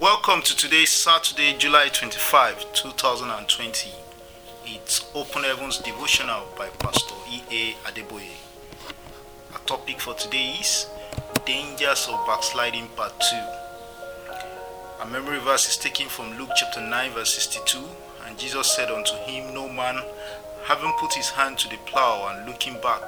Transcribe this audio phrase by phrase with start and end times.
[0.00, 3.90] Welcome to today's Saturday, July 25, 2020.
[4.64, 7.74] It's Open Heavens Devotional by Pastor E.A.
[7.86, 8.30] Adeboye.
[9.52, 10.86] Our topic for today is
[11.44, 13.36] Dangers of Backsliding Part 2.
[15.00, 17.84] Our memory verse is taken from Luke chapter 9, verse 62.
[18.26, 20.02] And Jesus said unto him, No man,
[20.64, 23.02] having put his hand to the plow and looking back,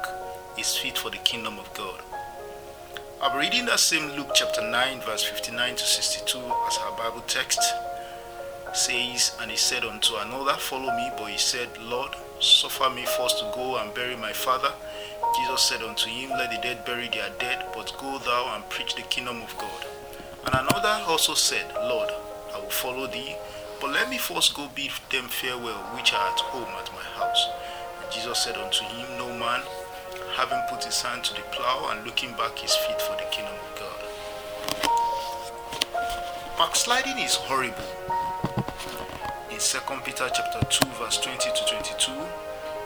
[0.58, 2.02] is fit for the kingdom of God.
[3.22, 7.22] I'll be reading that same Luke chapter 9, verse 59 to 62 as our Bible
[7.28, 7.60] text
[8.72, 11.08] says, And he said unto another, Follow me.
[11.16, 14.72] But he said, Lord, suffer me first to go and bury my father.
[15.36, 18.96] Jesus said unto him, Let the dead bury their dead, but go thou and preach
[18.96, 19.86] the kingdom of God.
[20.46, 22.10] And another also said, Lord,
[22.52, 23.36] I will follow thee,
[23.80, 27.46] but let me first go bid them farewell which are at home at my house.
[28.02, 29.62] And Jesus said unto him, No man,
[30.32, 33.52] having put his hand to the plow and looking back his feet for the kingdom
[33.52, 34.00] of God.
[36.56, 37.84] Backsliding is horrible.
[39.50, 42.12] In 2 Peter chapter 2, verse 20 to 22,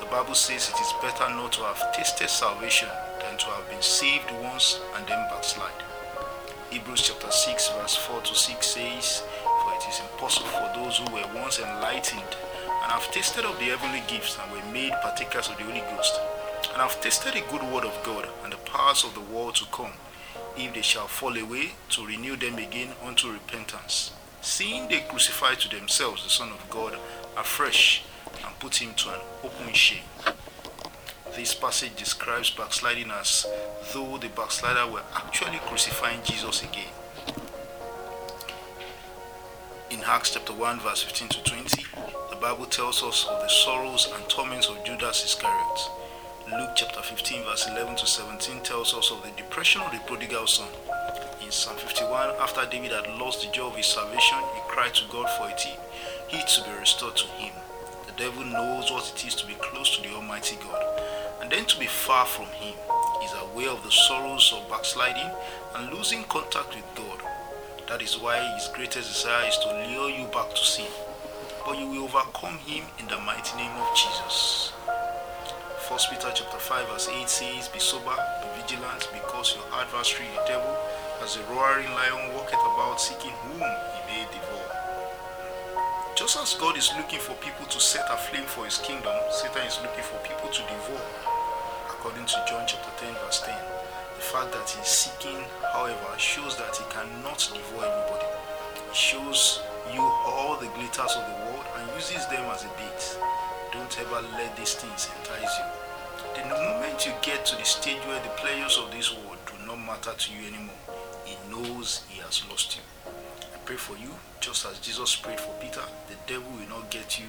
[0.01, 2.89] the Bible says it is better not to have tasted salvation
[3.21, 5.71] than to have been saved once and then backslide.
[6.71, 9.23] Hebrews chapter 6, verse 4 to 6 says,
[9.63, 12.37] For it is impossible for those who were once enlightened
[12.83, 16.19] and have tasted of the heavenly gifts and were made partakers of the Holy Ghost
[16.77, 19.65] and have tasted the good word of God and the powers of the world to
[19.73, 19.93] come,
[20.59, 25.75] if they shall fall away, to renew them again unto repentance, seeing they crucify to
[25.75, 26.99] themselves the Son of God
[27.35, 28.05] afresh
[28.45, 30.03] and put him to an open shame.
[31.35, 33.47] This passage describes backsliding as
[33.95, 36.93] though the backslider were actually crucifying Jesus again.
[39.89, 41.85] In Acts chapter 1, verse 15 to 20,
[42.29, 46.06] the Bible tells us of the sorrows and torments of Judas Iscariot.
[46.49, 50.47] Luke chapter 15, verse 11 to 17 tells us of the depression of the prodigal
[50.47, 50.69] son.
[51.43, 55.03] In Psalm 51, after David had lost the joy of his salvation, he cried to
[55.11, 55.61] God for it,
[56.29, 57.53] he to be restored to him.
[58.07, 60.85] The devil knows what it is to be close to the Almighty God,
[61.43, 62.77] and then to be far from him.
[63.19, 65.31] He is aware of the sorrows of backsliding
[65.75, 67.23] and losing contact with God.
[67.89, 70.87] That is why his greatest desire is to lure you back to sin.
[71.67, 74.66] But you will overcome him in the mighty name of Jesus.
[75.87, 78.11] 1 Peter chapter 5 verse 8 says, Be sober,
[78.43, 80.75] be vigilant, because your adversary the devil,
[81.23, 84.67] as a roaring lion, walketh about seeking whom he may devour.
[86.19, 89.79] Just as God is looking for people to set aflame for his kingdom, Satan is
[89.79, 91.07] looking for people to devour.
[91.95, 95.39] According to John chapter 10 verse 10, the fact that he is seeking,
[95.71, 98.27] however, shows that he cannot devour everybody.
[98.91, 99.63] He shows
[99.95, 103.23] you all the glitters of the world and uses them as a bait.
[103.77, 105.65] Don't ever let these things entice you.
[106.35, 109.77] The moment you get to the stage where the pleasures of this world do not
[109.77, 110.81] matter to you anymore,
[111.27, 112.83] he knows he has lost you.
[113.05, 114.09] I pray for you,
[114.41, 117.27] just as Jesus prayed for Peter, the devil will not get you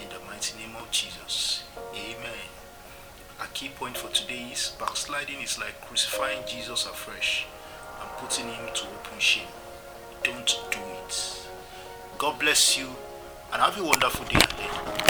[0.00, 1.62] in the mighty name of Jesus.
[1.92, 2.48] Amen.
[3.42, 7.46] A key point for today is backsliding is like crucifying Jesus afresh
[8.00, 9.52] and putting him to open shame.
[10.24, 11.48] Don't do it.
[12.16, 12.88] God bless you
[13.52, 15.01] and have a wonderful day ahead.